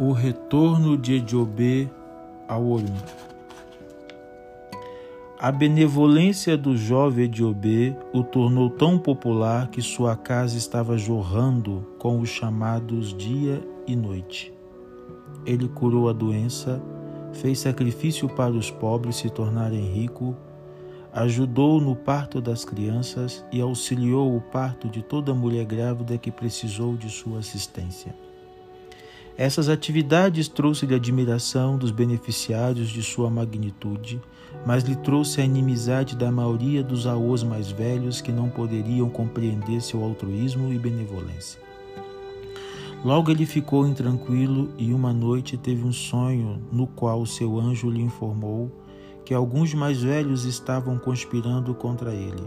O 0.00 0.12
retorno 0.12 0.96
de 0.96 1.14
Ediobê 1.14 1.88
ao 2.46 2.64
Orim. 2.68 2.94
A 5.40 5.50
benevolência 5.50 6.56
do 6.56 6.76
jovem 6.76 7.24
Ediobê 7.24 7.96
o 8.12 8.22
tornou 8.22 8.70
tão 8.70 8.96
popular 8.96 9.66
que 9.66 9.82
sua 9.82 10.14
casa 10.14 10.56
estava 10.56 10.96
jorrando 10.96 11.84
com 11.98 12.20
os 12.20 12.28
chamados 12.28 13.12
dia 13.12 13.60
e 13.88 13.96
noite. 13.96 14.54
Ele 15.44 15.68
curou 15.68 16.08
a 16.08 16.12
doença, 16.12 16.80
fez 17.32 17.58
sacrifício 17.58 18.28
para 18.28 18.52
os 18.52 18.70
pobres 18.70 19.16
se 19.16 19.28
tornarem 19.28 19.92
ricos, 19.92 20.36
ajudou 21.12 21.80
no 21.80 21.96
parto 21.96 22.40
das 22.40 22.64
crianças 22.64 23.44
e 23.50 23.60
auxiliou 23.60 24.36
o 24.36 24.40
parto 24.40 24.88
de 24.88 25.02
toda 25.02 25.34
mulher 25.34 25.64
grávida 25.64 26.16
que 26.16 26.30
precisou 26.30 26.96
de 26.96 27.10
sua 27.10 27.40
assistência. 27.40 28.14
Essas 29.38 29.68
atividades 29.68 30.48
trouxe-lhe 30.48 30.96
admiração 30.96 31.78
dos 31.78 31.92
beneficiários 31.92 32.88
de 32.88 33.00
sua 33.04 33.30
magnitude, 33.30 34.20
mas 34.66 34.82
lhe 34.82 34.96
trouxe 34.96 35.40
a 35.40 35.44
inimizade 35.44 36.16
da 36.16 36.28
maioria 36.28 36.82
dos 36.82 37.06
aôs 37.06 37.44
mais 37.44 37.70
velhos 37.70 38.20
que 38.20 38.32
não 38.32 38.50
poderiam 38.50 39.08
compreender 39.08 39.80
seu 39.80 40.02
altruísmo 40.02 40.72
e 40.72 40.78
benevolência. 40.78 41.60
Logo 43.04 43.30
ele 43.30 43.46
ficou 43.46 43.86
intranquilo 43.86 44.72
e 44.76 44.92
uma 44.92 45.12
noite 45.12 45.56
teve 45.56 45.84
um 45.84 45.92
sonho 45.92 46.60
no 46.72 46.88
qual 46.88 47.24
seu 47.24 47.60
anjo 47.60 47.88
lhe 47.88 48.02
informou 48.02 48.68
que 49.24 49.32
alguns 49.32 49.72
mais 49.72 50.02
velhos 50.02 50.46
estavam 50.46 50.98
conspirando 50.98 51.72
contra 51.76 52.12
ele. 52.12 52.42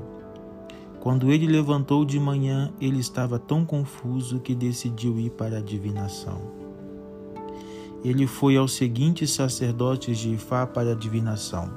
Quando 0.99 1.31
ele 1.31 1.47
levantou 1.47 2.03
de 2.03 2.19
manhã, 2.19 2.69
ele 2.81 2.99
estava 2.99 3.39
tão 3.39 3.63
confuso 3.63 4.41
que 4.41 4.53
decidiu 4.53 5.17
ir 5.17 5.29
para 5.29 5.59
a 5.59 5.61
divinação 5.61 6.60
ele 8.03 8.25
foi 8.25 8.57
aos 8.57 8.73
seguintes 8.73 9.31
sacerdotes 9.31 10.17
de 10.17 10.33
Ifá 10.33 10.65
para 10.65 10.91
a 10.91 10.95
divinação. 10.95 11.69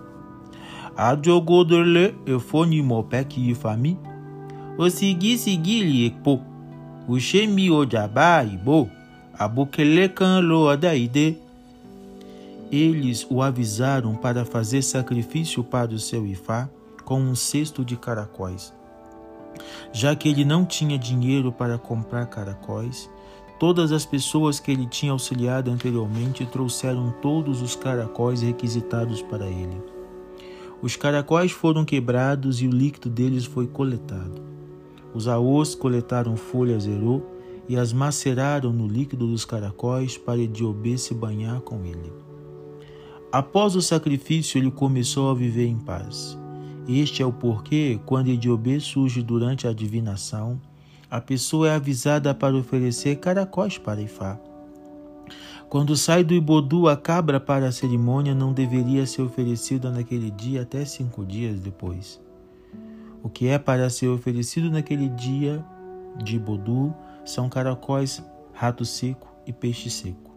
Adjogodorle 0.96 2.14
efonimopeki 2.26 3.50
ifami, 3.50 3.98
o 4.78 4.88
segui 4.88 5.36
segui 5.36 6.06
ekpo, 6.06 6.40
o 7.08 7.14
ojaba 7.74 8.44
ibo, 8.44 8.88
abukelekan 9.38 10.40
lo 10.40 10.68
odaide. 10.68 11.38
Eles 12.70 13.26
o 13.30 13.42
avisaram 13.42 14.14
para 14.14 14.44
fazer 14.44 14.82
sacrifício 14.82 15.62
para 15.62 15.92
o 15.92 15.98
seu 15.98 16.26
Ifá 16.26 16.68
com 17.04 17.20
um 17.20 17.34
cesto 17.34 17.84
de 17.84 17.96
caracóis. 17.96 18.72
Já 19.92 20.16
que 20.16 20.28
ele 20.28 20.44
não 20.44 20.64
tinha 20.64 20.98
dinheiro 20.98 21.52
para 21.52 21.78
comprar 21.78 22.26
caracóis, 22.26 23.08
Todas 23.58 23.92
as 23.92 24.04
pessoas 24.04 24.58
que 24.58 24.70
ele 24.70 24.86
tinha 24.86 25.12
auxiliado 25.12 25.70
anteriormente 25.70 26.44
trouxeram 26.44 27.14
todos 27.22 27.62
os 27.62 27.76
caracóis 27.76 28.42
requisitados 28.42 29.22
para 29.22 29.46
ele. 29.46 29.80
Os 30.82 30.96
caracóis 30.96 31.52
foram 31.52 31.84
quebrados 31.84 32.60
e 32.60 32.66
o 32.66 32.70
líquido 32.70 33.08
deles 33.08 33.44
foi 33.44 33.66
coletado. 33.66 34.42
Os 35.14 35.28
aôs 35.28 35.74
coletaram 35.74 36.36
folhas 36.36 36.86
herô 36.86 37.22
e 37.68 37.76
as 37.76 37.92
maceraram 37.92 38.72
no 38.72 38.86
líquido 38.86 39.26
dos 39.26 39.44
caracóis 39.44 40.18
para 40.18 40.40
Ediobê 40.40 40.98
se 40.98 41.14
banhar 41.14 41.60
com 41.60 41.84
ele. 41.84 42.12
Após 43.32 43.74
o 43.74 43.82
sacrifício, 43.82 44.58
ele 44.58 44.70
começou 44.70 45.30
a 45.30 45.34
viver 45.34 45.66
em 45.66 45.78
paz. 45.78 46.38
Este 46.86 47.22
é 47.22 47.26
o 47.26 47.32
porquê, 47.32 47.98
quando 48.04 48.28
Ediobê 48.28 48.78
surge 48.78 49.22
durante 49.22 49.66
a 49.66 49.72
divinação, 49.72 50.60
a 51.14 51.20
pessoa 51.20 51.68
é 51.68 51.76
avisada 51.76 52.34
para 52.34 52.56
oferecer 52.56 53.14
caracóis 53.20 53.78
para 53.78 54.02
Ifá. 54.02 54.36
Quando 55.68 55.96
sai 55.96 56.24
do 56.24 56.34
Ibodu 56.34 56.88
a 56.88 56.96
cabra 56.96 57.38
para 57.38 57.68
a 57.68 57.72
cerimônia, 57.72 58.34
não 58.34 58.52
deveria 58.52 59.06
ser 59.06 59.22
oferecida 59.22 59.92
naquele 59.92 60.28
dia 60.28 60.62
até 60.62 60.84
cinco 60.84 61.24
dias 61.24 61.60
depois. 61.60 62.20
O 63.22 63.28
que 63.28 63.46
é 63.46 63.60
para 63.60 63.88
ser 63.90 64.08
oferecido 64.08 64.68
naquele 64.68 65.08
dia 65.08 65.64
de 66.20 66.34
Ibodu 66.34 66.92
são 67.24 67.48
caracóis, 67.48 68.20
rato 68.52 68.84
seco 68.84 69.28
e 69.46 69.52
peixe 69.52 69.90
seco. 69.90 70.32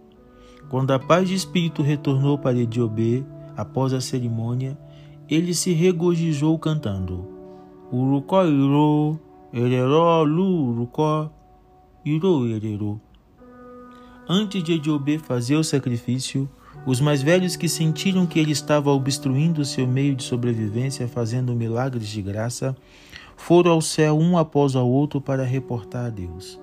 Quando 0.69 0.91
a 0.91 0.99
paz 0.99 1.27
de 1.27 1.33
espírito 1.33 1.81
retornou 1.81 2.37
para 2.37 2.55
Ediobê, 2.55 3.23
após 3.55 3.93
a 3.93 3.99
cerimônia, 3.99 4.77
ele 5.27 5.55
se 5.55 5.73
regozijou 5.73 6.59
cantando: 6.59 7.27
Urucoiro, 7.91 9.19
Ereró 9.53 10.23
lu 10.23 10.73
rucó 10.73 11.31
irô 12.03 12.45
ererô. 12.47 12.99
Antes 14.27 14.63
de 14.63 14.73
Ediobê 14.73 15.17
fazer 15.17 15.55
o 15.55 15.63
sacrifício, 15.63 16.49
os 16.85 16.99
mais 16.99 17.21
velhos 17.21 17.55
que 17.55 17.69
sentiram 17.69 18.25
que 18.25 18.39
ele 18.39 18.51
estava 18.51 18.91
obstruindo 18.91 19.63
seu 19.63 19.87
meio 19.87 20.15
de 20.15 20.23
sobrevivência 20.23 21.07
fazendo 21.07 21.55
milagres 21.55 22.07
de 22.07 22.21
graça, 22.21 22.75
foram 23.35 23.71
ao 23.71 23.81
céu 23.81 24.17
um 24.17 24.37
após 24.37 24.75
o 24.75 24.85
outro 24.85 25.21
para 25.21 25.43
reportar 25.43 26.05
a 26.05 26.09
Deus. 26.09 26.59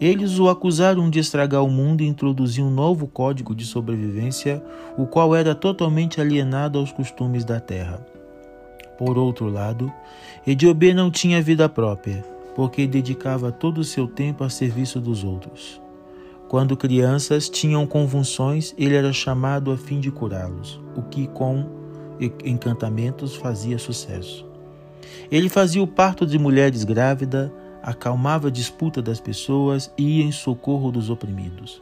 Eles 0.00 0.38
o 0.38 0.48
acusaram 0.48 1.08
de 1.08 1.18
estragar 1.18 1.62
o 1.62 1.70
mundo 1.70 2.02
e 2.02 2.06
introduzir 2.06 2.64
um 2.64 2.70
novo 2.70 3.06
código 3.06 3.54
de 3.54 3.64
sobrevivência, 3.64 4.62
o 4.96 5.06
qual 5.06 5.34
era 5.36 5.54
totalmente 5.54 6.20
alienado 6.20 6.78
aos 6.78 6.90
costumes 6.90 7.44
da 7.44 7.60
terra. 7.60 8.04
Por 8.98 9.18
outro 9.18 9.48
lado, 9.48 9.92
Ediobê 10.46 10.92
não 10.92 11.10
tinha 11.10 11.42
vida 11.42 11.68
própria, 11.68 12.24
porque 12.54 12.86
dedicava 12.86 13.50
todo 13.50 13.78
o 13.78 13.84
seu 13.84 14.06
tempo 14.06 14.44
a 14.44 14.50
serviço 14.50 15.00
dos 15.00 15.24
outros. 15.24 15.80
Quando 16.48 16.76
crianças 16.76 17.48
tinham 17.48 17.86
convulsões, 17.86 18.74
ele 18.76 18.94
era 18.94 19.12
chamado 19.12 19.72
a 19.72 19.76
fim 19.76 20.00
de 20.00 20.10
curá-los, 20.10 20.78
o 20.94 21.02
que 21.02 21.26
com 21.28 21.66
encantamentos 22.44 23.34
fazia 23.34 23.78
sucesso. 23.78 24.46
Ele 25.30 25.48
fazia 25.48 25.82
o 25.82 25.86
parto 25.86 26.26
de 26.26 26.38
mulheres 26.38 26.84
grávidas, 26.84 27.50
acalmava 27.82 28.48
a 28.48 28.50
disputa 28.50 29.00
das 29.00 29.18
pessoas 29.18 29.90
e 29.96 30.18
ia 30.18 30.24
em 30.24 30.30
socorro 30.30 30.92
dos 30.92 31.08
oprimidos. 31.08 31.80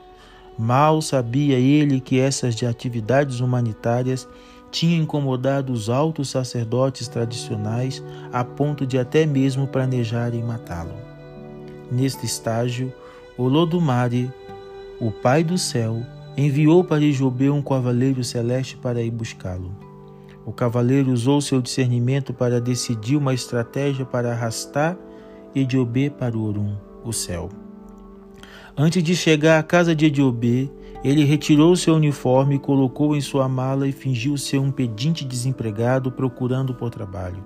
Mal 0.56 1.02
sabia 1.02 1.58
ele 1.58 2.00
que 2.00 2.20
essas 2.20 2.62
atividades 2.62 3.40
humanitárias 3.40 4.28
tinha 4.70 4.96
incomodado 4.96 5.72
os 5.72 5.90
altos 5.90 6.30
sacerdotes 6.30 7.08
tradicionais 7.08 8.02
a 8.32 8.44
ponto 8.44 8.86
de 8.86 8.98
até 8.98 9.26
mesmo 9.26 9.66
planejarem 9.66 10.42
matá-lo. 10.42 10.94
Neste 11.90 12.24
estágio, 12.24 12.92
Olodumare, 13.36 14.30
o 15.00 15.10
Pai 15.10 15.42
do 15.42 15.58
Céu, 15.58 16.02
enviou 16.36 16.84
para 16.84 17.02
Ijobê 17.02 17.50
um 17.50 17.62
cavaleiro 17.62 18.22
celeste 18.22 18.76
para 18.76 19.02
ir 19.02 19.10
buscá-lo. 19.10 19.74
O 20.44 20.52
cavaleiro 20.52 21.12
usou 21.12 21.40
seu 21.40 21.60
discernimento 21.60 22.32
para 22.32 22.60
decidir 22.60 23.16
uma 23.16 23.34
estratégia 23.34 24.04
para 24.04 24.32
arrastar 24.32 24.96
Ediobê 25.54 26.08
para 26.10 26.36
o 26.36 26.44
Orum, 26.44 26.76
o 27.04 27.12
céu. 27.12 27.48
Antes 28.76 29.02
de 29.02 29.16
chegar 29.16 29.58
à 29.58 29.62
casa 29.62 29.94
de 29.94 30.06
Ediobê, 30.06 30.70
ele 31.02 31.24
retirou 31.24 31.74
seu 31.76 31.94
uniforme, 31.94 32.58
colocou 32.58 33.16
em 33.16 33.20
sua 33.20 33.48
mala 33.48 33.88
e 33.88 33.92
fingiu 33.92 34.36
ser 34.36 34.58
um 34.58 34.70
pedinte 34.70 35.24
desempregado 35.24 36.12
procurando 36.12 36.74
por 36.74 36.90
trabalho. 36.90 37.42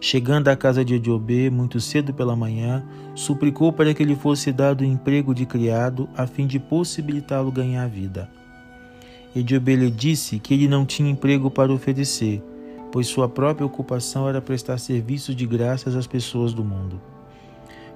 Chegando 0.00 0.48
à 0.48 0.56
casa 0.56 0.84
de 0.84 0.94
Ediobê 0.94 1.50
muito 1.50 1.80
cedo 1.80 2.14
pela 2.14 2.36
manhã, 2.36 2.84
suplicou 3.14 3.72
para 3.72 3.92
que 3.92 4.04
lhe 4.04 4.14
fosse 4.14 4.52
dado 4.52 4.84
um 4.84 4.86
emprego 4.86 5.34
de 5.34 5.44
criado 5.44 6.08
a 6.16 6.26
fim 6.26 6.46
de 6.46 6.58
possibilitá-lo 6.58 7.50
ganhar 7.50 7.84
a 7.84 7.88
vida. 7.88 8.30
Ediobê 9.34 9.76
lhe 9.76 9.90
disse 9.90 10.38
que 10.38 10.54
ele 10.54 10.68
não 10.68 10.86
tinha 10.86 11.10
emprego 11.10 11.50
para 11.50 11.72
oferecer, 11.72 12.42
pois 12.90 13.06
sua 13.06 13.28
própria 13.28 13.66
ocupação 13.66 14.28
era 14.28 14.40
prestar 14.40 14.78
serviços 14.78 15.36
de 15.36 15.46
graças 15.46 15.94
às 15.94 16.06
pessoas 16.06 16.54
do 16.54 16.64
mundo. 16.64 17.00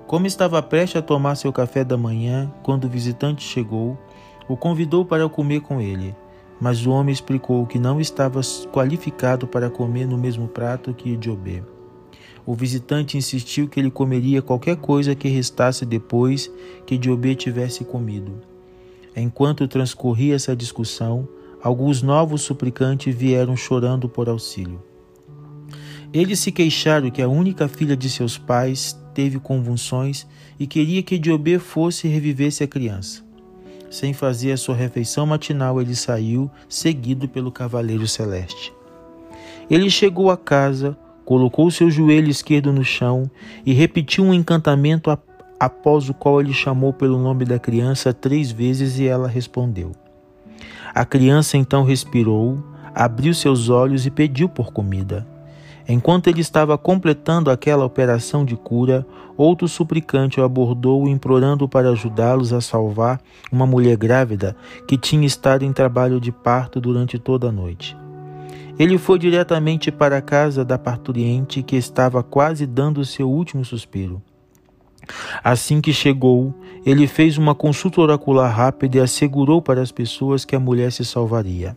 Como 0.06 0.27
estava 0.27 0.62
prestes 0.62 0.97
a 0.97 1.03
tomar 1.03 1.37
seu 1.37 1.53
café 1.53 1.83
da 1.83 1.97
manhã, 1.97 2.53
quando 2.62 2.85
o 2.85 2.89
visitante 2.89 3.43
chegou, 3.43 3.97
o 4.49 4.56
convidou 4.56 5.05
para 5.05 5.29
comer 5.29 5.61
com 5.61 5.81
ele, 5.81 6.15
mas 6.61 6.87
o 6.87 6.91
homem 6.91 7.12
explicou 7.12 7.67
que 7.67 7.79
não 7.79 8.00
estava 8.00 8.41
qualificado 8.73 9.47
para 9.47 9.69
comer 9.69 10.06
no 10.06 10.17
mesmo 10.17 10.47
prato 10.47 10.94
que 10.94 11.12
Ediobê. 11.12 11.62
O 12.44 12.55
visitante 12.55 13.17
insistiu 13.17 13.69
que 13.69 13.79
ele 13.79 13.91
comeria 13.91 14.43
qualquer 14.43 14.77
coisa 14.77 15.15
que 15.15 15.29
restasse 15.29 15.87
depois 15.87 16.50
que 16.85 16.97
Ediobê 16.97 17.35
tivesse 17.35 17.85
comido. 17.85 18.41
Enquanto 19.15 19.69
transcorria 19.69 20.35
essa 20.35 20.56
discussão, 20.56 21.29
alguns 21.62 22.03
novos 22.03 22.43
suplicantes 22.43 23.15
vieram 23.15 23.56
chorando 23.56 24.09
por 24.09 24.29
auxílio. 24.29 24.83
Eles 26.12 26.41
se 26.41 26.53
queixaram 26.53 27.11
que 27.11 27.23
a 27.23 27.29
única 27.29 27.69
filha 27.69 27.97
de 27.97 28.11
seus 28.11 28.37
pais 28.37 28.99
teve 29.15 29.39
convulsões 29.39 30.27
e 30.59 30.67
queria 30.67 31.03
que 31.03 31.15
Ediobê 31.15 31.59
fosse 31.59 32.06
e 32.06 32.11
revivesse 32.11 32.62
a 32.62 32.69
criança. 32.69 33.31
Sem 33.93 34.15
fazer 34.15 34.53
a 34.53 34.56
sua 34.56 34.75
refeição 34.75 35.27
matinal, 35.27 35.79
ele 35.79 35.94
saiu, 35.94 36.50
seguido 36.67 37.29
pelo 37.29 37.53
cavaleiro 37.53 38.09
celeste. 38.09 38.73
Ele 39.69 39.91
chegou 39.91 40.31
à 40.31 40.37
casa, 40.37 40.97
colocou 41.27 41.71
seu 41.71 41.91
joelho 41.91 42.31
esquerdo 42.31 42.73
no 42.73 42.83
chão 42.83 43.31
e 43.67 43.75
repetiu 43.75 44.25
um 44.25 44.33
encantamento 44.33 45.11
após 45.61 46.09
o 46.09 46.15
qual 46.15 46.41
ele 46.41 46.55
chamou 46.55 46.94
pelo 46.94 47.19
nome 47.19 47.44
da 47.44 47.59
criança 47.59 48.15
três 48.15 48.50
vezes 48.50 48.99
e 48.99 49.06
ela 49.06 49.29
respondeu. 49.29 49.93
A 50.94 51.05
criança 51.05 51.59
então 51.59 51.85
respirou, 51.85 52.65
abriu 52.94 53.35
seus 53.35 53.69
olhos 53.69 54.06
e 54.06 54.11
pediu 54.11 54.49
por 54.49 54.73
comida. 54.73 55.27
Enquanto 55.88 56.29
ele 56.29 56.40
estava 56.40 56.79
completando 56.79 57.50
aquela 57.50 57.84
operação 57.84 58.44
de 58.44 58.56
cura, 58.56 59.06
outro 59.37 59.67
suplicante 59.67 60.40
o 60.40 60.44
abordou, 60.44 61.08
implorando 61.08 61.69
para 61.69 61.90
ajudá-los 61.90 62.52
a 62.52 62.61
salvar 62.61 63.20
uma 63.50 63.67
mulher 63.67 63.96
grávida 63.96 64.56
que 64.87 64.96
tinha 64.96 65.26
estado 65.26 65.64
em 65.64 65.73
trabalho 65.73 66.20
de 66.20 66.31
parto 66.31 66.81
durante 66.81 67.19
toda 67.19 67.49
a 67.49 67.52
noite. 67.52 67.96
Ele 68.79 68.96
foi 68.96 69.19
diretamente 69.19 69.90
para 69.93 70.17
a 70.17 70.23
casa 70.23 70.64
da 70.64 70.79
parturiente 70.79 71.62
que 71.62 71.76
estava 71.76 72.23
quase 72.23 72.67
dando 72.67 73.05
seu 73.05 73.29
último 73.29 73.64
suspiro. 73.64 74.23
Assim 75.43 75.81
que 75.81 75.93
chegou, 75.93 76.55
ele 76.87 77.06
fez 77.06 77.37
uma 77.37 77.55
consulta 77.55 78.00
oracular 78.00 78.55
rápida 78.55 78.99
e 78.99 79.00
assegurou 79.00 79.61
para 79.61 79.82
as 79.82 79.93
pessoas 79.93 80.44
que 80.44 80.55
a 80.55 80.61
mulher 80.61 80.93
se 80.93 81.05
salvaria. 81.05 81.76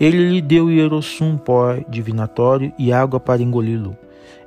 Ele 0.00 0.30
lhe 0.30 0.40
deu 0.40 0.70
hierossum 0.70 1.36
pó 1.36 1.76
divinatório 1.86 2.72
e 2.78 2.90
água 2.90 3.20
para 3.20 3.42
engoli-lo. 3.42 3.94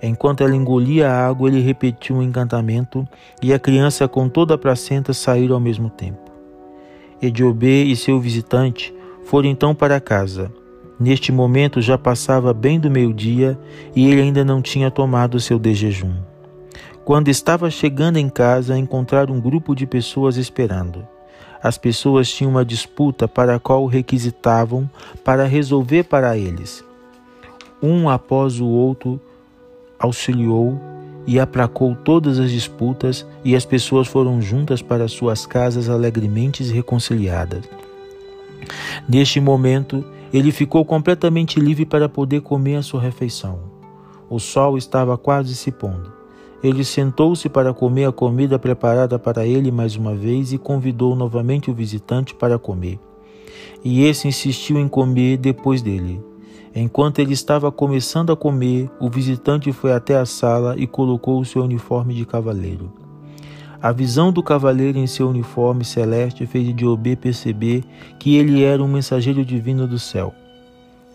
Enquanto 0.02 0.44
ela 0.44 0.56
engolia 0.56 1.12
a 1.12 1.28
água, 1.28 1.48
ele 1.48 1.62
repetiu 1.62 2.16
um 2.16 2.24
encantamento 2.24 3.08
e 3.40 3.54
a 3.54 3.60
criança 3.60 4.08
com 4.08 4.28
toda 4.28 4.56
a 4.56 4.58
placenta 4.58 5.14
saíram 5.14 5.54
ao 5.54 5.62
mesmo 5.62 5.92
tempo. 5.92 6.32
Ediobê 7.22 7.84
e 7.84 7.96
seu 7.96 8.20
visitante 8.20 8.94
foram 9.26 9.48
então 9.48 9.76
para 9.76 10.02
casa. 10.02 10.52
Neste 11.00 11.32
momento 11.32 11.82
já 11.82 11.98
passava 11.98 12.54
bem 12.54 12.80
do 12.80 12.90
meio-dia 12.90 13.58
e 13.96 14.10
ele 14.10 14.22
ainda 14.22 14.44
não 14.44 14.62
tinha 14.62 14.90
tomado 14.90 15.40
seu 15.40 15.60
desjejum. 15.60 16.16
Quando 17.06 17.28
estava 17.28 17.70
chegando 17.70 18.18
em 18.18 18.30
casa, 18.30 18.78
encontraram 18.78 19.36
um 19.36 19.40
grupo 19.40 19.76
de 19.76 19.86
pessoas 19.86 20.36
esperando. 20.36 21.08
As 21.64 21.78
pessoas 21.78 22.30
tinham 22.30 22.52
uma 22.52 22.66
disputa 22.66 23.26
para 23.26 23.56
a 23.56 23.60
qual 23.60 23.86
requisitavam 23.86 24.90
para 25.24 25.46
resolver 25.46 26.04
para 26.04 26.38
eles. 26.38 26.84
Um 27.82 28.10
após 28.10 28.60
o 28.60 28.68
outro 28.68 29.20
auxiliou 29.98 30.78
e 31.26 31.40
aplacou 31.40 31.96
todas 31.96 32.38
as 32.38 32.52
disputas, 32.52 33.26
e 33.46 33.56
as 33.56 33.64
pessoas 33.64 34.10
foram 34.10 34.42
juntas 34.42 34.82
para 34.82 35.08
suas 35.08 35.46
casas 35.46 35.90
alegremente 35.90 36.64
reconciliadas. 36.64 37.64
Neste 39.08 39.40
momento, 39.40 40.04
ele 40.34 40.52
ficou 40.52 40.84
completamente 40.84 41.60
livre 41.60 41.86
para 41.86 42.10
poder 42.10 42.42
comer 42.42 42.76
a 42.76 42.82
sua 42.82 43.02
refeição. 43.02 43.60
O 44.30 44.40
sol 44.40 44.78
estava 44.78 45.18
quase 45.18 45.56
se 45.56 45.72
pondo. 45.72 46.13
Ele 46.64 46.86
sentou-se 46.86 47.50
para 47.50 47.74
comer 47.74 48.06
a 48.06 48.12
comida 48.12 48.58
preparada 48.58 49.20
para 49.20 49.46
ele 49.46 49.70
mais 49.70 49.98
uma 49.98 50.16
vez 50.16 50.54
e 50.54 50.58
convidou 50.58 51.14
novamente 51.14 51.70
o 51.70 51.74
visitante 51.74 52.34
para 52.34 52.58
comer. 52.58 52.98
E 53.84 54.06
esse 54.06 54.30
insistiu 54.30 54.80
em 54.80 54.88
comer 54.88 55.38
depois 55.38 55.82
dele. 55.82 56.24
Enquanto 56.74 57.20
ele 57.20 57.34
estava 57.34 57.70
começando 57.70 58.32
a 58.32 58.36
comer, 58.36 58.90
o 59.00 59.10
visitante 59.10 59.72
foi 59.74 59.92
até 59.92 60.18
a 60.18 60.26
sala 60.26 60.76
e 60.78 60.88
colocou 60.88 61.40
o 61.40 61.46
seu 61.46 61.64
uniforme 61.64 62.14
de 62.14 62.26
cavaleiro. 62.26 62.92
A 63.82 63.92
visão 63.92 64.32
do 64.32 64.42
cavaleiro 64.42 64.98
em 64.98 65.06
seu 65.06 65.30
uniforme 65.30 65.84
celeste 65.84 66.46
fez 66.46 66.74
Diobê 66.74 67.18
perceber 67.18 67.84
que 68.18 68.38
ele 68.38 68.64
era 68.64 68.82
um 68.82 68.88
mensageiro 68.88 69.44
divino 69.44 69.86
do 69.86 70.00
céu. 70.00 70.34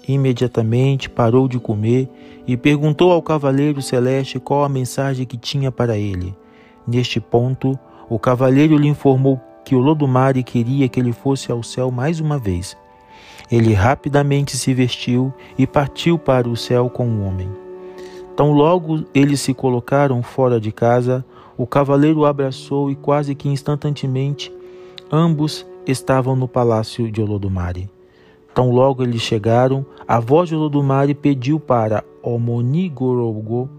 Imediatamente 0.09 1.11
parou 1.11 1.47
de 1.47 1.61
comer 1.61 2.09
e 2.47 2.57
perguntou 2.57 3.13
ao 3.13 3.21
cavaleiro 3.21 3.83
celeste 3.83 4.41
qual 4.41 4.65
a 4.65 4.69
mensagem 4.69 5.27
que 5.27 5.37
tinha 5.37 5.71
para 5.71 5.99
ele. 5.99 6.35
Neste 6.87 7.21
ponto, 7.21 7.79
o 8.09 8.19
cavaleiro 8.19 8.79
lhe 8.79 8.89
informou 8.89 9.39
que 9.63 9.75
o 9.75 9.79
Lodumare 9.79 10.43
queria 10.43 10.89
que 10.89 10.99
ele 10.99 11.13
fosse 11.13 11.53
ao 11.53 11.63
céu 11.63 11.91
mais 11.91 12.21
uma 12.21 12.39
vez. 12.39 12.75
Ele 13.53 13.75
rapidamente 13.75 14.57
se 14.57 14.73
vestiu 14.73 15.31
e 15.59 15.67
partiu 15.67 16.19
para 16.19 16.49
o 16.49 16.57
céu 16.57 16.89
com 16.89 17.07
o 17.07 17.25
homem. 17.25 17.51
Tão 18.35 18.53
logo 18.53 19.05
eles 19.15 19.43
se 19.43 19.53
colocaram 19.53 20.23
fora 20.23 20.59
de 20.59 20.73
casa, 20.73 21.23
o 21.57 21.67
cavaleiro 21.67 22.21
o 22.21 22.27
abraçou 22.27 22.91
e 22.91 22.97
quase 22.97 23.35
que 23.35 23.49
instantaneamente 23.49 24.51
ambos 25.13 25.67
estavam 25.87 26.35
no 26.35 26.49
palácio 26.49 27.11
de 27.11 27.21
Olodumare. 27.21 27.91
Tão 28.59 28.73
logo 28.73 29.05
eles 29.05 29.23
chegaram, 29.23 29.87
a 30.05 30.19
voz 30.19 30.49
de 30.49 30.57
Olodumare 30.57 31.15
pediu 31.15 31.61
para 31.61 32.03
Omonigorogo 32.21 33.71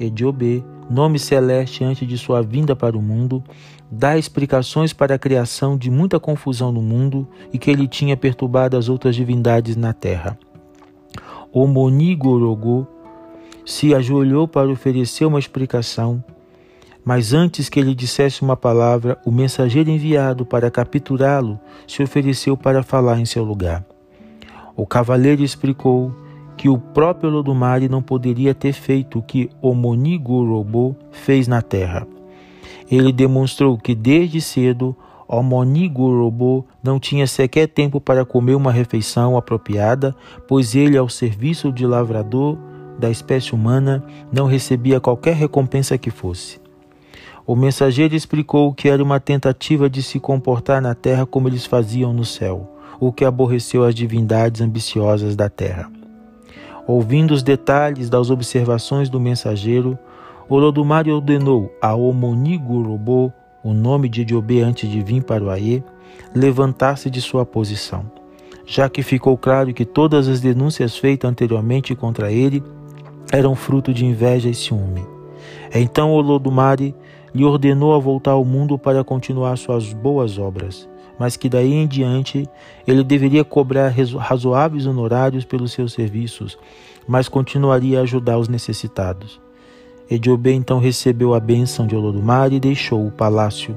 Ediobe, 0.00 0.64
nome 0.88 1.18
celeste 1.18 1.84
antes 1.84 2.08
de 2.08 2.16
sua 2.16 2.40
vinda 2.40 2.74
para 2.74 2.96
o 2.96 3.02
mundo, 3.02 3.44
dar 3.90 4.16
explicações 4.16 4.94
para 4.94 5.16
a 5.16 5.18
criação 5.18 5.76
de 5.76 5.90
muita 5.90 6.18
confusão 6.18 6.72
no 6.72 6.80
mundo 6.80 7.28
e 7.52 7.58
que 7.58 7.70
ele 7.70 7.86
tinha 7.86 8.16
perturbado 8.16 8.74
as 8.78 8.88
outras 8.88 9.14
divindades 9.14 9.76
na 9.76 9.92
terra. 9.92 10.38
Omonigorogo 11.52 12.86
se 13.66 13.94
ajoelhou 13.94 14.48
para 14.48 14.70
oferecer 14.70 15.26
uma 15.26 15.38
explicação, 15.38 16.24
mas 17.04 17.34
antes 17.34 17.68
que 17.68 17.78
ele 17.78 17.94
dissesse 17.94 18.40
uma 18.40 18.56
palavra, 18.56 19.20
o 19.26 19.30
mensageiro 19.30 19.90
enviado 19.90 20.46
para 20.46 20.70
capturá-lo 20.70 21.60
se 21.86 22.02
ofereceu 22.02 22.56
para 22.56 22.82
falar 22.82 23.20
em 23.20 23.26
seu 23.26 23.44
lugar. 23.44 23.84
O 24.76 24.86
cavaleiro 24.86 25.42
explicou 25.42 26.14
que 26.54 26.68
o 26.68 26.76
próprio 26.76 27.30
Lodumare 27.30 27.88
não 27.88 28.02
poderia 28.02 28.54
ter 28.54 28.74
feito 28.74 29.18
o 29.18 29.22
que 29.22 29.48
o 29.62 29.74
Monigorobo 29.74 30.94
fez 31.10 31.48
na 31.48 31.62
terra. 31.62 32.06
Ele 32.90 33.10
demonstrou 33.10 33.78
que 33.78 33.94
desde 33.94 34.40
cedo 34.40 34.94
o 35.26 35.42
Monigorobo 35.42 36.66
não 36.82 37.00
tinha 37.00 37.26
sequer 37.26 37.68
tempo 37.68 38.00
para 38.00 38.24
comer 38.24 38.54
uma 38.54 38.70
refeição 38.70 39.36
apropriada, 39.36 40.14
pois 40.46 40.74
ele, 40.74 40.96
ao 40.96 41.08
serviço 41.08 41.72
de 41.72 41.86
lavrador 41.86 42.58
da 42.98 43.10
espécie 43.10 43.54
humana, 43.54 44.04
não 44.30 44.46
recebia 44.46 45.00
qualquer 45.00 45.34
recompensa 45.34 45.96
que 45.96 46.10
fosse. 46.10 46.60
O 47.46 47.56
mensageiro 47.56 48.14
explicou 48.14 48.74
que 48.74 48.88
era 48.88 49.02
uma 49.02 49.20
tentativa 49.20 49.88
de 49.88 50.02
se 50.02 50.20
comportar 50.20 50.82
na 50.82 50.94
terra 50.94 51.24
como 51.24 51.48
eles 51.48 51.64
faziam 51.64 52.12
no 52.12 52.24
céu 52.24 52.75
o 52.98 53.12
que 53.12 53.24
aborreceu 53.24 53.84
as 53.84 53.94
divindades 53.94 54.60
ambiciosas 54.60 55.36
da 55.36 55.48
terra. 55.48 55.90
Ouvindo 56.86 57.32
os 57.32 57.42
detalhes 57.42 58.08
das 58.08 58.30
observações 58.30 59.08
do 59.08 59.18
mensageiro, 59.18 59.98
Olodumare 60.48 61.10
ordenou 61.10 61.74
a 61.82 61.94
Omonigurobô, 61.94 63.32
o 63.64 63.72
nome 63.72 64.08
de 64.08 64.22
Ediobê 64.22 64.60
antes 64.60 64.88
de 64.88 65.02
vir 65.02 65.24
para 65.24 65.42
o 65.42 65.50
Aê, 65.50 65.82
levantar-se 66.32 67.10
de 67.10 67.20
sua 67.20 67.44
posição, 67.44 68.08
já 68.64 68.88
que 68.88 69.02
ficou 69.02 69.36
claro 69.36 69.74
que 69.74 69.84
todas 69.84 70.28
as 70.28 70.40
denúncias 70.40 70.96
feitas 70.96 71.28
anteriormente 71.28 71.94
contra 71.94 72.30
ele 72.30 72.62
eram 73.32 73.56
fruto 73.56 73.92
de 73.92 74.06
inveja 74.06 74.48
e 74.48 74.54
ciúme. 74.54 75.04
Então 75.74 76.12
Olodumare 76.12 76.94
lhe 77.34 77.44
ordenou 77.44 77.94
a 77.94 77.98
voltar 77.98 78.32
ao 78.32 78.44
mundo 78.44 78.78
para 78.78 79.02
continuar 79.02 79.58
suas 79.58 79.92
boas 79.92 80.38
obras 80.38 80.88
mas 81.18 81.36
que 81.36 81.48
daí 81.48 81.72
em 81.72 81.86
diante 81.86 82.48
ele 82.86 83.02
deveria 83.02 83.44
cobrar 83.44 83.92
razoáveis 84.18 84.86
honorários 84.86 85.44
pelos 85.44 85.72
seus 85.72 85.92
serviços, 85.92 86.58
mas 87.06 87.28
continuaria 87.28 88.00
a 88.00 88.02
ajudar 88.02 88.38
os 88.38 88.48
necessitados. 88.48 89.40
Ediobê 90.10 90.52
então 90.52 90.78
recebeu 90.78 91.34
a 91.34 91.40
bênção 91.40 91.86
de 91.86 91.96
Olodumare 91.96 92.56
e 92.56 92.60
deixou 92.60 93.06
o 93.06 93.10
palácio. 93.10 93.76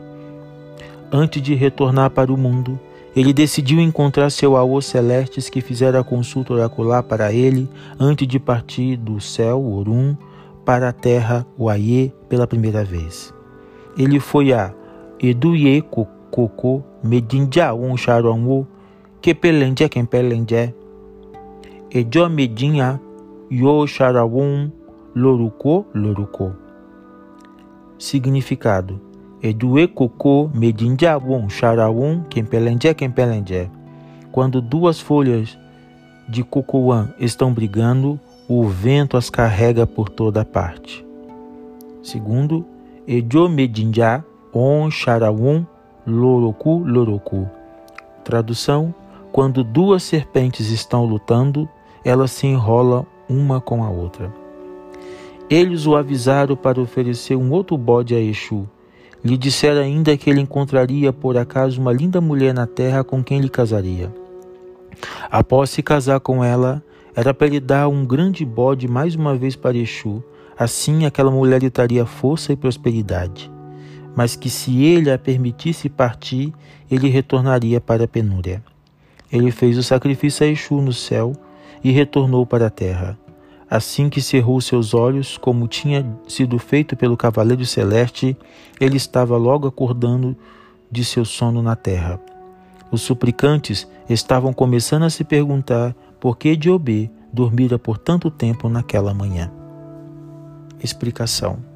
Antes 1.11 1.41
de 1.41 1.55
retornar 1.55 2.11
para 2.11 2.31
o 2.31 2.37
mundo, 2.37 2.79
ele 3.15 3.33
decidiu 3.33 3.79
encontrar 3.79 4.29
seu 4.29 4.55
Aô 4.55 4.79
Celestes 4.79 5.49
que 5.49 5.61
fizera 5.61 5.99
a 5.99 6.03
consulta 6.03 6.53
oracular 6.53 7.01
para 7.01 7.33
ele 7.33 7.67
antes 7.99 8.27
de 8.27 8.39
partir 8.39 8.95
do 8.95 9.19
céu, 9.19 9.63
Orum, 9.63 10.15
para 10.63 10.89
a 10.89 10.93
terra, 10.93 11.45
o 11.57 11.67
pela 12.27 12.45
primeira 12.45 12.83
vez. 12.83 13.33
Ele 13.97 14.19
foi 14.19 14.53
a 14.53 14.71
Eduye 15.19 15.83
koko 16.31 16.83
medinja 17.03 17.73
won 17.73 17.97
sharon 17.97 18.45
wo 18.45 18.65
kepelenje 19.21 19.89
kempelenje 19.89 20.73
ejo 21.89 22.29
medinha 22.29 22.99
yo 23.49 23.87
sharawon 23.87 24.69
loruko 25.15 25.85
loruko. 25.93 26.51
Significado 27.97 28.99
Edue 29.41 29.87
koko 29.87 30.51
medinja 30.53 31.17
won 31.17 31.49
sharawon 31.49 32.23
kempelenje 32.29 32.93
kempelenje 32.93 33.69
quando 34.31 34.61
duas 34.61 34.99
folhas 34.99 35.57
de 36.27 36.43
cocoã 36.43 37.09
estão 37.19 37.51
brigando, 37.51 38.19
o 38.47 38.67
vento 38.67 39.17
as 39.17 39.29
carrega 39.29 39.87
por 39.87 40.09
toda 40.09 40.45
parte. 40.45 41.03
Segundo, 42.03 42.65
Ejo 43.07 43.49
medinja 43.49 44.23
on 44.53 44.91
sharawon 44.91 45.65
Loroku 46.09 46.79
Loroku. 46.79 47.47
Tradução: 48.23 48.93
Quando 49.31 49.63
duas 49.63 50.03
serpentes 50.03 50.69
estão 50.69 51.05
lutando, 51.05 51.69
elas 52.03 52.31
se 52.31 52.47
enrolam 52.47 53.05
uma 53.29 53.61
com 53.61 53.83
a 53.83 53.89
outra. 53.89 54.33
Eles 55.49 55.85
o 55.85 55.95
avisaram 55.95 56.55
para 56.55 56.81
oferecer 56.81 57.35
um 57.35 57.51
outro 57.51 57.77
bode 57.77 58.13
a 58.13 58.19
Exu, 58.19 58.67
Lhe 59.23 59.37
dissera 59.37 59.81
ainda 59.81 60.15
que 60.15 60.29
ele 60.29 60.39
encontraria 60.39 61.11
por 61.11 61.35
acaso 61.35 61.81
uma 61.81 61.91
linda 61.91 62.21
mulher 62.21 62.53
na 62.53 62.65
terra 62.65 63.03
com 63.03 63.21
quem 63.21 63.41
lhe 63.41 63.49
casaria. 63.49 64.13
Após 65.29 65.69
se 65.69 65.83
casar 65.83 66.21
com 66.21 66.43
ela, 66.43 66.81
era 67.13 67.33
para 67.33 67.47
lhe 67.47 67.59
dar 67.59 67.89
um 67.89 68.05
grande 68.05 68.45
bode 68.45 68.87
mais 68.87 69.15
uma 69.15 69.35
vez 69.35 69.57
para 69.57 69.77
Exu, 69.77 70.23
assim 70.57 71.05
aquela 71.05 71.29
mulher 71.29 71.61
lhe 71.61 71.69
traria 71.69 72.05
força 72.05 72.53
e 72.53 72.55
prosperidade. 72.55 73.51
Mas 74.19 74.35
que 74.35 74.49
se 74.49 74.83
ele 74.83 75.09
a 75.09 75.17
permitisse 75.17 75.87
partir, 75.87 76.53
ele 76.91 77.07
retornaria 77.07 77.79
para 77.79 78.03
a 78.03 78.07
penúria. 78.07 78.61
Ele 79.31 79.49
fez 79.49 79.77
o 79.77 79.81
sacrifício 79.81 80.45
a 80.45 80.49
Exu 80.49 80.81
no 80.81 80.91
céu 80.91 81.31
e 81.81 81.89
retornou 81.89 82.45
para 82.45 82.67
a 82.67 82.69
terra. 82.69 83.17
Assim 83.69 84.09
que 84.09 84.21
cerrou 84.21 84.59
seus 84.59 84.93
olhos, 84.93 85.37
como 85.37 85.69
tinha 85.69 86.05
sido 86.27 86.59
feito 86.59 86.97
pelo 86.97 87.15
cavaleiro 87.15 87.65
celeste, 87.65 88.35
ele 88.77 88.97
estava 88.97 89.37
logo 89.37 89.69
acordando 89.69 90.35
de 90.91 91.05
seu 91.05 91.23
sono 91.23 91.61
na 91.61 91.77
terra. 91.77 92.19
Os 92.91 93.01
suplicantes 93.01 93.87
estavam 94.09 94.51
começando 94.51 95.03
a 95.03 95.09
se 95.09 95.23
perguntar 95.23 95.95
por 96.19 96.37
que 96.37 96.57
Diobê 96.57 97.09
dormira 97.31 97.79
por 97.79 97.97
tanto 97.97 98.29
tempo 98.29 98.67
naquela 98.67 99.13
manhã. 99.13 99.49
Explicação. 100.83 101.68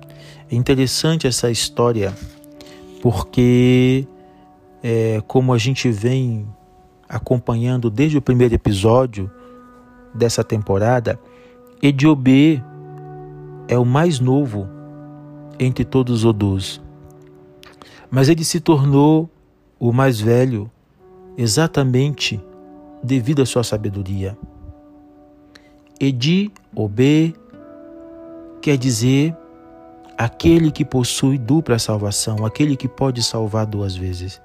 É 0.53 0.55
interessante 0.55 1.25
essa 1.25 1.49
história 1.49 2.13
porque, 3.01 4.07
é, 4.83 5.19
como 5.25 5.51
a 5.51 5.57
gente 5.57 5.89
vem 5.89 6.47
acompanhando 7.09 7.89
desde 7.89 8.19
o 8.19 8.21
primeiro 8.21 8.53
episódio 8.53 9.31
dessa 10.13 10.43
temporada, 10.43 11.19
Ediobê 11.81 12.61
é 13.67 13.79
o 13.79 13.83
mais 13.83 14.19
novo 14.19 14.69
entre 15.59 15.83
todos 15.83 16.19
os 16.19 16.25
Odus. 16.25 16.79
Mas 18.11 18.29
ele 18.29 18.45
se 18.45 18.59
tornou 18.59 19.27
o 19.79 19.91
mais 19.91 20.19
velho 20.19 20.69
exatamente 21.35 22.39
devido 23.03 23.41
à 23.41 23.45
sua 23.47 23.63
sabedoria. 23.63 24.37
Edi 25.99 26.51
Obê 26.75 27.33
quer 28.61 28.77
dizer 28.77 29.35
aquele 30.23 30.71
que 30.71 30.85
possui 30.85 31.37
dupla 31.37 31.77
salvação, 31.77 32.45
aquele 32.45 32.77
que 32.77 32.87
pode 32.87 33.21
salvar 33.21 33.65
duas 33.65 33.93
vezes. 33.93 34.41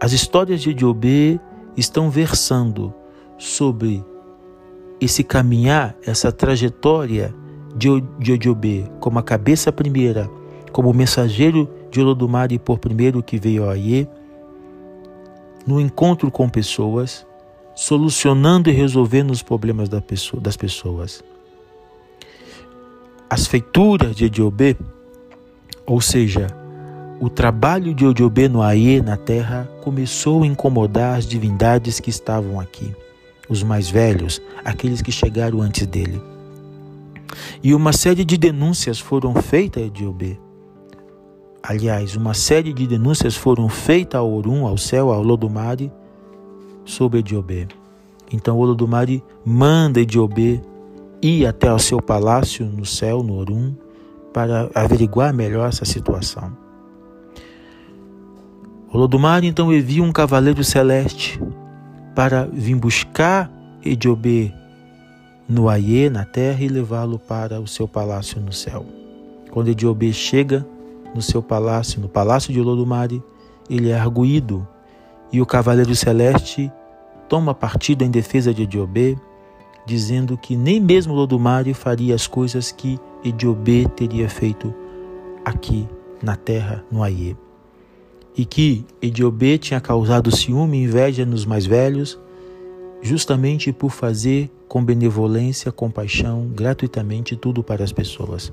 As 0.00 0.12
histórias 0.12 0.62
de 0.62 0.70
Ediobê 0.70 1.40
estão 1.76 2.08
versando 2.10 2.94
sobre 3.36 4.04
esse 5.00 5.24
caminhar, 5.24 5.96
essa 6.06 6.30
trajetória 6.30 7.34
de 7.76 7.90
Odiobê 8.32 8.84
como 9.00 9.18
a 9.18 9.22
cabeça 9.22 9.72
primeira, 9.72 10.30
como 10.70 10.94
mensageiro 10.94 11.68
de 11.90 12.00
Olodumare 12.00 12.56
por 12.56 12.78
primeiro 12.78 13.24
que 13.24 13.38
veio 13.38 13.68
a 13.68 13.72
Aie, 13.72 14.08
no 15.66 15.80
encontro 15.80 16.30
com 16.30 16.48
pessoas, 16.48 17.26
solucionando 17.74 18.70
e 18.70 18.72
resolvendo 18.72 19.32
os 19.32 19.42
problemas 19.42 19.88
das 19.88 20.56
pessoas. 20.56 21.24
As 23.36 23.46
feituras 23.46 24.16
de 24.16 24.24
Odiobê, 24.24 24.74
ou 25.84 26.00
seja, 26.00 26.46
o 27.20 27.28
trabalho 27.28 27.92
de 27.92 28.06
Odiobê 28.06 28.48
no 28.48 28.62
Aie, 28.62 29.02
na 29.02 29.18
terra, 29.18 29.68
começou 29.82 30.42
a 30.42 30.46
incomodar 30.46 31.18
as 31.18 31.26
divindades 31.26 32.00
que 32.00 32.08
estavam 32.08 32.58
aqui 32.58 32.96
os 33.46 33.62
mais 33.62 33.90
velhos, 33.90 34.40
aqueles 34.64 35.02
que 35.02 35.12
chegaram 35.12 35.60
antes 35.60 35.86
dele. 35.86 36.18
E 37.62 37.74
uma 37.74 37.92
série 37.92 38.24
de 38.24 38.38
denúncias 38.38 38.98
foram 38.98 39.34
feitas 39.34 39.82
a 39.82 39.86
Ediobê. 39.86 40.38
Aliás, 41.62 42.16
uma 42.16 42.32
série 42.32 42.72
de 42.72 42.86
denúncias 42.86 43.36
foram 43.36 43.68
feitas 43.68 44.18
ao 44.18 44.32
Orum, 44.32 44.66
ao 44.66 44.78
céu, 44.78 45.12
ao 45.12 45.22
Lodumare, 45.22 45.92
sobre 46.86 47.18
Ediobê. 47.18 47.68
Então 48.32 48.56
Olodumare 48.56 49.22
manda 49.44 50.00
Ediobê 50.00 50.58
ir 51.26 51.46
até 51.46 51.72
o 51.72 51.78
seu 51.78 52.00
palácio 52.00 52.64
no 52.64 52.84
céu, 52.84 53.22
no 53.22 53.34
Orum, 53.34 53.74
para 54.32 54.70
averiguar 54.74 55.34
melhor 55.34 55.68
essa 55.68 55.84
situação. 55.84 56.56
Olodumare 58.92 59.46
então 59.46 59.72
envia 59.72 60.02
um 60.02 60.12
cavaleiro 60.12 60.62
celeste 60.62 61.40
para 62.14 62.46
vir 62.46 62.76
buscar 62.76 63.50
Ediobê 63.84 64.52
no 65.48 65.68
Aie, 65.68 66.08
na 66.08 66.24
terra, 66.24 66.62
e 66.62 66.68
levá-lo 66.68 67.18
para 67.18 67.60
o 67.60 67.66
seu 67.66 67.86
palácio 67.86 68.40
no 68.40 68.52
céu. 68.52 68.86
Quando 69.50 69.68
Ediobê 69.68 70.12
chega 70.12 70.66
no 71.14 71.22
seu 71.22 71.42
palácio, 71.42 72.00
no 72.00 72.08
palácio 72.08 72.52
de 72.52 72.60
Olodumare, 72.60 73.22
ele 73.68 73.90
é 73.90 73.98
arguído 73.98 74.66
e 75.32 75.40
o 75.40 75.46
cavaleiro 75.46 75.94
celeste 75.94 76.70
toma 77.28 77.54
partido 77.54 78.02
em 78.02 78.10
defesa 78.10 78.54
de 78.54 78.62
Ediobê, 78.62 79.16
dizendo 79.86 80.36
que 80.36 80.56
nem 80.56 80.80
mesmo 80.80 81.12
Olodumare 81.12 81.72
faria 81.72 82.14
as 82.14 82.26
coisas 82.26 82.72
que 82.72 82.98
Ediobê 83.24 83.86
teria 83.96 84.28
feito 84.28 84.74
aqui 85.44 85.88
na 86.22 86.36
terra, 86.36 86.84
no 86.90 87.02
Aie 87.02 87.36
e 88.36 88.44
que 88.44 88.84
Ediobê 89.00 89.56
tinha 89.56 89.80
causado 89.80 90.34
ciúme 90.34 90.78
e 90.78 90.84
inveja 90.84 91.24
nos 91.24 91.46
mais 91.46 91.64
velhos, 91.64 92.18
justamente 93.00 93.72
por 93.72 93.90
fazer 93.90 94.50
com 94.68 94.84
benevolência, 94.84 95.72
compaixão, 95.72 96.48
gratuitamente 96.54 97.34
tudo 97.34 97.62
para 97.62 97.82
as 97.82 97.92
pessoas. 97.92 98.52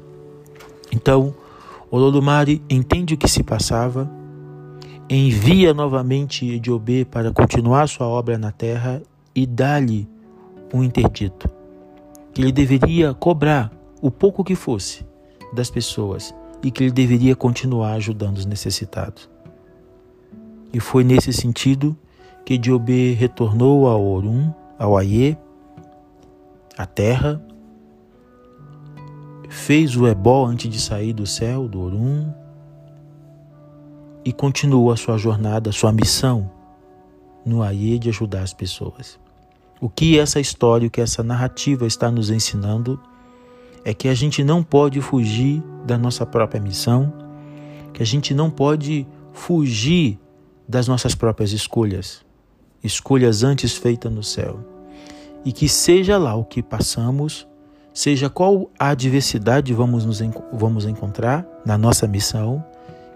Então, 0.91 1.33
Olodumare 1.91 2.61
entende 2.69 3.15
o 3.15 3.17
que 3.17 3.27
se 3.27 3.43
passava, 3.43 4.09
envia 5.09 5.73
novamente 5.73 6.49
Ediobê 6.49 7.03
para 7.03 7.31
continuar 7.31 7.87
sua 7.87 8.07
obra 8.07 8.37
na 8.37 8.51
terra 8.51 9.01
e 9.35 9.45
dá-lhe 9.45 10.07
um 10.73 10.83
interdito, 10.83 11.47
que 12.33 12.41
ele 12.41 12.51
deveria 12.51 13.13
cobrar 13.13 13.71
o 14.01 14.09
pouco 14.09 14.43
que 14.43 14.55
fosse 14.55 15.05
das 15.53 15.69
pessoas 15.69 16.33
e 16.63 16.71
que 16.71 16.83
ele 16.83 16.91
deveria 16.91 17.35
continuar 17.35 17.93
ajudando 17.93 18.37
os 18.37 18.45
necessitados. 18.45 19.29
E 20.73 20.79
foi 20.79 21.03
nesse 21.03 21.31
sentido 21.31 21.95
que 22.43 22.57
Diobê 22.57 23.13
retornou 23.13 23.87
ao 23.87 24.03
Orum, 24.03 24.51
ao 24.79 24.97
Aie, 24.97 25.37
a 26.75 26.85
terra, 26.85 27.41
fez 29.47 29.95
o 29.95 30.07
ebó 30.07 30.45
antes 30.47 30.69
de 30.69 30.81
sair 30.81 31.13
do 31.13 31.27
céu, 31.27 31.67
do 31.67 31.79
Orum, 31.79 32.33
e 34.25 34.33
continuou 34.33 34.91
a 34.91 34.97
sua 34.97 35.17
jornada, 35.17 35.69
a 35.69 35.73
sua 35.73 35.91
missão 35.91 36.49
no 37.45 37.61
Aie 37.61 37.99
de 37.99 38.09
ajudar 38.09 38.41
as 38.41 38.53
pessoas. 38.53 39.19
O 39.83 39.89
que 39.89 40.17
essa 40.17 40.39
história, 40.39 40.87
o 40.87 40.89
que 40.89 41.01
essa 41.01 41.21
narrativa 41.21 41.85
está 41.85 42.09
nos 42.09 42.29
ensinando 42.29 42.97
é 43.83 43.93
que 43.93 44.07
a 44.07 44.13
gente 44.13 44.41
não 44.41 44.63
pode 44.63 45.01
fugir 45.01 45.61
da 45.85 45.97
nossa 45.97 46.25
própria 46.25 46.61
missão, 46.61 47.11
que 47.91 48.01
a 48.01 48.05
gente 48.05 48.33
não 48.33 48.49
pode 48.49 49.05
fugir 49.33 50.17
das 50.65 50.87
nossas 50.87 51.13
próprias 51.15 51.51
escolhas, 51.51 52.21
escolhas 52.81 53.43
antes 53.43 53.75
feitas 53.75 54.09
no 54.09 54.23
céu. 54.23 54.61
E 55.43 55.51
que 55.51 55.67
seja 55.67 56.17
lá 56.17 56.33
o 56.33 56.45
que 56.45 56.63
passamos, 56.63 57.45
seja 57.93 58.29
qual 58.29 58.71
a 58.79 58.91
adversidade 58.91 59.73
vamos, 59.73 60.05
nos, 60.05 60.21
vamos 60.53 60.85
encontrar 60.85 61.45
na 61.65 61.77
nossa 61.77 62.07
missão, 62.07 62.63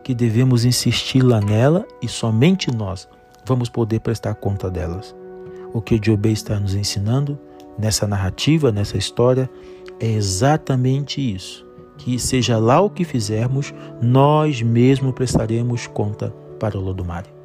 que 0.04 0.14
devemos 0.14 0.66
insistir 0.66 1.22
lá 1.22 1.40
nela 1.40 1.88
e 2.02 2.10
somente 2.10 2.70
nós 2.76 3.08
vamos 3.46 3.70
poder 3.70 4.02
prestar 4.02 4.36
conta 4.36 4.70
delas. 4.70 5.16
O 5.74 5.82
que 5.82 6.00
Jobé 6.04 6.30
está 6.30 6.60
nos 6.60 6.76
ensinando 6.76 7.38
nessa 7.78 8.08
narrativa, 8.08 8.72
nessa 8.72 8.98
história, 8.98 9.50
é 10.00 10.08
exatamente 10.08 11.22
isso. 11.22 11.66
Que 11.98 12.20
seja 12.20 12.58
lá 12.58 12.80
o 12.80 12.90
que 12.90 13.04
fizermos, 13.04 13.74
nós 14.02 14.62
mesmos 14.62 15.14
prestaremos 15.14 15.88
conta 15.88 16.34
para 16.60 16.78
o 16.78 16.82
Lodomari. 16.82 17.37